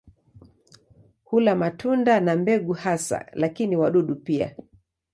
[1.23, 4.55] Hula matunda na mbegu hasa, lakini wadudu pia.